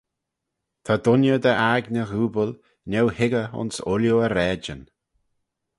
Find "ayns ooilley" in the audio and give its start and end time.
3.57-4.21